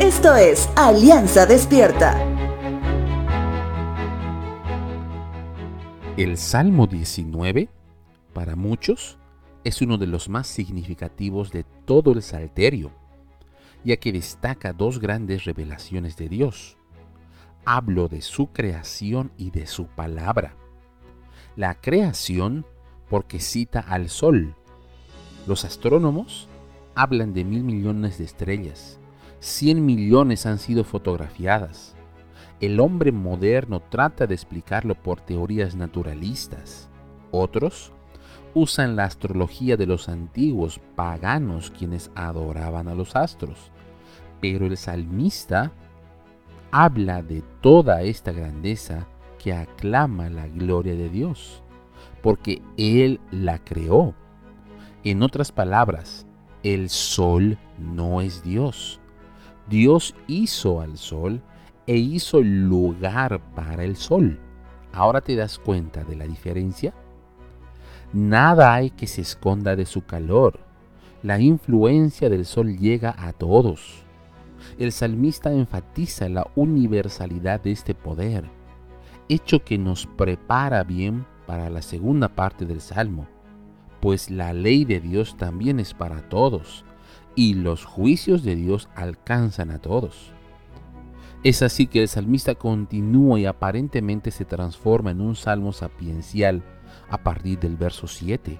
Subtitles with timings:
[0.00, 2.22] Esto es Alianza Despierta.
[6.18, 7.70] El Salmo 19,
[8.34, 9.18] para muchos,
[9.64, 12.92] es uno de los más significativos de todo el Salterio,
[13.84, 16.76] ya que destaca dos grandes revelaciones de Dios.
[17.64, 20.56] Hablo de su creación y de su palabra.
[21.56, 22.66] La creación
[23.08, 24.54] porque cita al Sol.
[25.46, 26.48] Los astrónomos
[26.94, 29.00] hablan de mil millones de estrellas.
[29.38, 31.94] Cien millones han sido fotografiadas.
[32.60, 36.88] El hombre moderno trata de explicarlo por teorías naturalistas.
[37.30, 37.92] Otros
[38.54, 43.70] usan la astrología de los antiguos paganos quienes adoraban a los astros.
[44.40, 45.72] Pero el salmista
[46.70, 49.06] habla de toda esta grandeza
[49.38, 51.62] que aclama la gloria de Dios,
[52.22, 54.14] porque Él la creó.
[55.04, 56.26] En otras palabras,
[56.62, 59.00] el sol no es Dios.
[59.68, 61.42] Dios hizo al sol
[61.86, 64.38] e hizo lugar para el sol.
[64.92, 66.94] ¿Ahora te das cuenta de la diferencia?
[68.12, 70.60] Nada hay que se esconda de su calor.
[71.22, 74.04] La influencia del sol llega a todos.
[74.78, 78.44] El salmista enfatiza la universalidad de este poder,
[79.28, 83.26] hecho que nos prepara bien para la segunda parte del salmo,
[84.00, 86.85] pues la ley de Dios también es para todos,
[87.36, 90.32] y los juicios de Dios alcanzan a todos.
[91.44, 96.62] Es así que el salmista continúa y aparentemente se transforma en un salmo sapiencial
[97.08, 98.58] a partir del verso 7,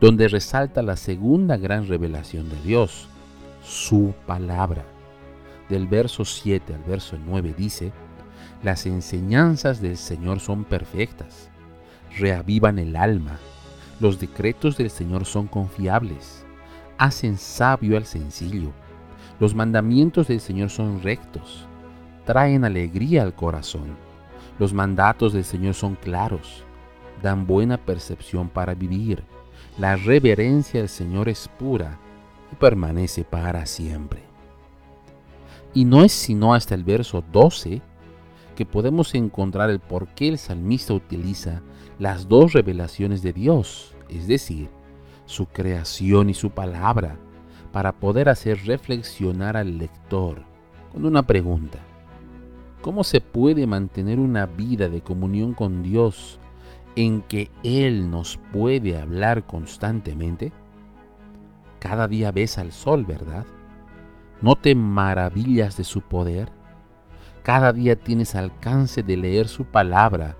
[0.00, 3.08] donde resalta la segunda gran revelación de Dios,
[3.62, 4.84] su palabra.
[5.68, 7.92] Del verso 7 al verso 9 dice,
[8.62, 11.50] las enseñanzas del Señor son perfectas,
[12.16, 13.38] reavivan el alma,
[14.00, 16.44] los decretos del Señor son confiables,
[17.02, 18.70] hacen sabio al sencillo,
[19.40, 21.66] los mandamientos del Señor son rectos,
[22.24, 23.96] traen alegría al corazón,
[24.60, 26.62] los mandatos del Señor son claros,
[27.20, 29.24] dan buena percepción para vivir.
[29.78, 31.98] La reverencia del Señor es pura
[32.52, 34.22] y permanece para siempre.
[35.74, 37.82] Y no es sino hasta el verso 12
[38.54, 41.62] que podemos encontrar el por qué el salmista utiliza
[41.98, 44.68] las dos revelaciones de Dios, es decir,
[45.32, 47.16] su creación y su palabra,
[47.72, 50.44] para poder hacer reflexionar al lector
[50.92, 51.78] con una pregunta.
[52.82, 56.38] ¿Cómo se puede mantener una vida de comunión con Dios
[56.96, 60.52] en que Él nos puede hablar constantemente?
[61.78, 63.46] Cada día ves al sol, ¿verdad?
[64.42, 66.50] ¿No te maravillas de su poder?
[67.42, 70.36] Cada día tienes alcance de leer su palabra.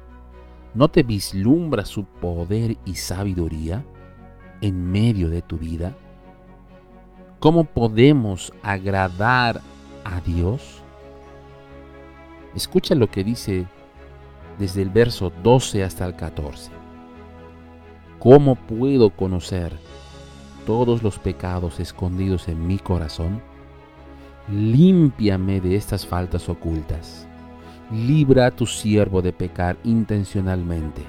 [0.75, 3.85] ¿No te vislumbra su poder y sabiduría
[4.63, 5.95] en medio de tu vida?
[7.39, 9.61] ¿Cómo podemos agradar
[10.05, 10.81] a Dios?
[12.55, 13.67] Escucha lo que dice
[14.59, 16.71] desde el verso 12 hasta el 14.
[18.19, 19.73] ¿Cómo puedo conocer
[20.65, 23.43] todos los pecados escondidos en mi corazón?
[24.49, 27.27] Límpiame de estas faltas ocultas.
[27.91, 31.03] Libra a tu siervo de pecar intencionalmente.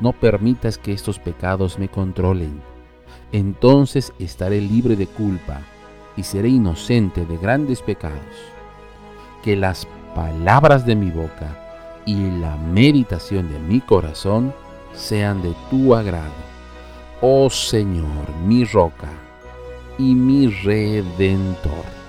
[0.00, 2.71] No permitas que estos pecados me controlen.
[3.32, 5.60] Entonces estaré libre de culpa
[6.16, 8.18] y seré inocente de grandes pecados.
[9.42, 11.58] Que las palabras de mi boca
[12.04, 14.52] y la meditación de mi corazón
[14.94, 16.30] sean de tu agrado.
[17.20, 19.08] Oh Señor, mi roca
[19.98, 22.01] y mi redentor.